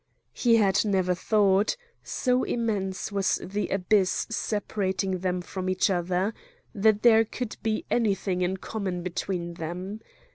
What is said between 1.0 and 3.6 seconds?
thought—so immense was